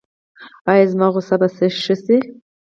ایا 0.71 0.85
زما 0.91 1.07
غوسه 1.13 1.35
به 1.39 1.47
ښه 1.57 1.67
شي؟ 2.05 2.17